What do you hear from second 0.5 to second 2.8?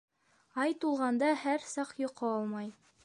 Ай тулғанда һәр саҡ йоҡо алмай.